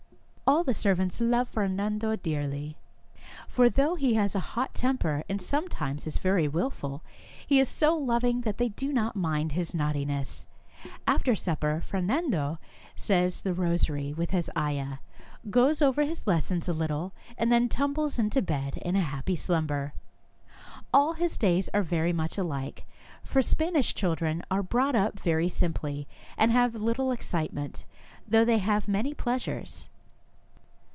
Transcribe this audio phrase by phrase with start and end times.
[0.47, 2.75] All the servants love Fernando dearly,
[3.47, 7.03] for though he has a hot temper, and sometimes is very wilful,
[7.47, 10.47] he is so loving that they do not mind his naughti ness.
[11.07, 12.59] After supper Fernando
[12.97, 14.97] says the rosary with his aya,
[15.49, 19.67] goes over his lessons a little, and then tumbles into bed in a happy slum
[19.67, 19.93] ber.
[20.93, 22.85] All his days are very much alike,
[23.23, 27.85] for Span ish children are brought up very simply, and have little excitement,
[28.27, 29.87] though they have many pleasures.